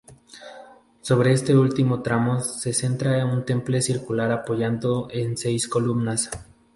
Sobre 1.03 1.31
este 1.31 1.55
último 1.55 2.01
tramo 2.01 2.39
se 2.39 2.73
centra 2.73 3.23
un 3.23 3.45
templete 3.45 3.83
circular 3.85 4.31
apoyado 4.31 5.07
en 5.11 5.37
seis 5.37 5.67
columnas. 5.67 6.31